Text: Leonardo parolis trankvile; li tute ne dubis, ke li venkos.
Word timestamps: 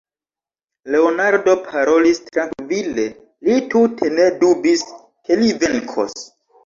Leonardo 0.93 1.53
parolis 1.67 2.21
trankvile; 2.29 3.05
li 3.49 3.59
tute 3.75 4.11
ne 4.17 4.27
dubis, 4.41 4.85
ke 5.29 5.39
li 5.43 5.53
venkos. 5.65 6.19